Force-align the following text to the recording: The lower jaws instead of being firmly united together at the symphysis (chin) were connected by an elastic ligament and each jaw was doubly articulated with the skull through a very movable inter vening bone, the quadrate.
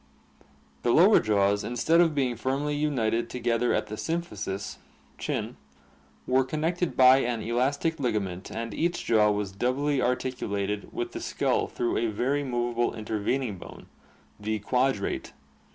The 0.81 0.89
lower 0.89 1.19
jaws 1.19 1.63
instead 1.63 2.01
of 2.01 2.15
being 2.15 2.35
firmly 2.35 2.75
united 2.75 3.29
together 3.29 3.71
at 3.71 3.85
the 3.85 3.93
symphysis 3.93 4.77
(chin) 5.19 5.57
were 6.25 6.43
connected 6.43 6.97
by 6.97 7.17
an 7.19 7.43
elastic 7.43 7.99
ligament 7.99 8.49
and 8.49 8.73
each 8.73 9.05
jaw 9.05 9.29
was 9.29 9.51
doubly 9.51 10.01
articulated 10.01 10.91
with 10.91 11.11
the 11.11 11.21
skull 11.21 11.67
through 11.67 11.97
a 11.97 12.07
very 12.07 12.43
movable 12.43 12.93
inter 12.95 13.19
vening 13.19 13.59
bone, 13.59 13.85
the 14.39 14.57
quadrate. 14.57 15.33